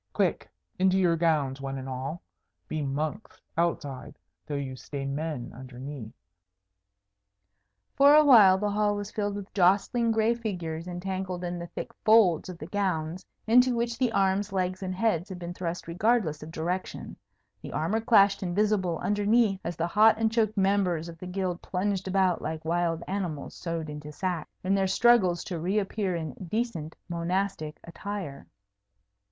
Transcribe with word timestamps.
"Quick, 0.13 0.49
into 0.79 0.97
your 0.97 1.15
gowns, 1.15 1.61
one 1.61 1.77
and 1.77 1.87
all! 1.87 2.23
Be 2.67 2.81
monks 2.81 3.39
outside, 3.55 4.17
though 4.47 4.55
you 4.55 4.75
stay 4.75 5.05
men 5.05 5.51
underneath." 5.55 6.11
For 7.93 8.15
a 8.15 8.25
while 8.25 8.57
the 8.57 8.71
hall 8.71 8.95
was 8.95 9.11
filled 9.11 9.35
with 9.35 9.53
jostling 9.53 10.09
gray 10.09 10.33
figures 10.33 10.87
entangled 10.87 11.43
in 11.43 11.59
the 11.59 11.67
thick 11.67 11.91
folds 12.03 12.49
of 12.49 12.57
the 12.57 12.65
gowns, 12.65 13.27
into 13.45 13.75
which 13.75 13.99
the 13.99 14.11
arms, 14.11 14.51
legs, 14.51 14.81
and 14.81 14.95
heads 14.95 15.29
had 15.29 15.37
been 15.37 15.53
thrust 15.53 15.87
regardless 15.87 16.41
of 16.41 16.49
direction; 16.49 17.15
the 17.61 17.71
armour 17.71 18.01
clashed 18.01 18.41
invisible 18.41 18.97
underneath 19.03 19.59
as 19.63 19.75
the 19.77 19.85
hot 19.85 20.17
and 20.17 20.31
choked 20.31 20.57
members 20.57 21.09
of 21.09 21.19
the 21.19 21.27
Guild 21.27 21.61
plunged 21.61 22.07
about 22.07 22.41
like 22.41 22.65
wild 22.65 23.03
animals 23.07 23.53
sewed 23.53 23.87
into 23.87 24.11
sacks, 24.11 24.49
in 24.63 24.73
their 24.73 24.87
struggles 24.87 25.43
to 25.43 25.59
reappear 25.59 26.15
in 26.15 26.33
decent 26.49 26.95
monastic 27.07 27.79
attire. 27.83 28.47